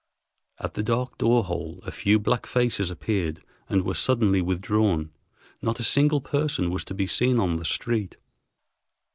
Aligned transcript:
At 0.57 0.73
the 0.73 0.81
dark 0.81 1.19
door 1.19 1.43
hole 1.43 1.79
a 1.85 1.91
few 1.91 2.17
black 2.17 2.47
faces 2.47 2.89
appeared 2.89 3.43
and 3.69 3.83
were 3.83 3.93
suddenly 3.93 4.41
withdrawn. 4.41 5.11
Not 5.61 5.79
a 5.79 5.83
single 5.83 6.21
person 6.21 6.71
was 6.71 6.83
to 6.85 6.95
be 6.95 7.05
seen 7.05 7.37
on 7.39 7.57
the 7.57 7.65
street. 7.65 8.17